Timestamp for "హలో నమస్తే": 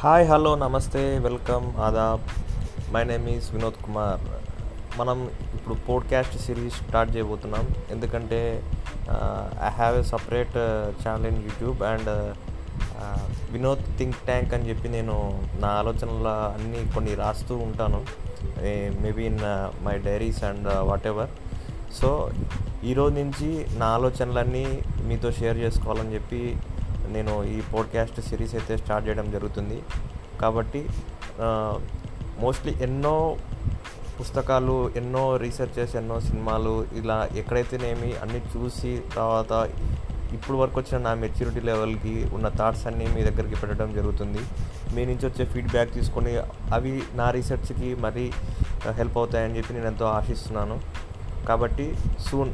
0.28-1.02